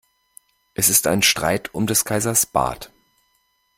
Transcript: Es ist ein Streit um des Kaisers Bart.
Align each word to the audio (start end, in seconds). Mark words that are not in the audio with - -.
Es 0.73 0.89
ist 0.89 1.05
ein 1.05 1.21
Streit 1.21 1.75
um 1.75 1.85
des 1.85 2.05
Kaisers 2.05 2.47
Bart. 2.47 2.91